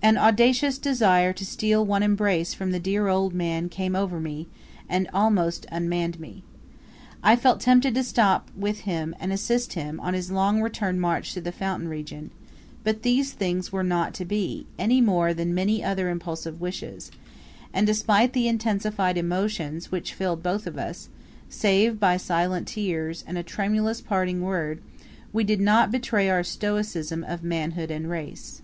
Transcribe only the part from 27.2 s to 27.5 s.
of